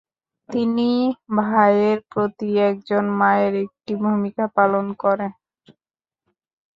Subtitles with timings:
[0.49, 0.89] তিনি
[1.37, 5.31] ভাইয়ের প্রতি একজন মায়ের একটি ভূমিকা পালন করেন।